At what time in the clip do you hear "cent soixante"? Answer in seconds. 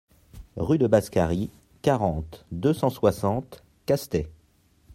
2.73-3.63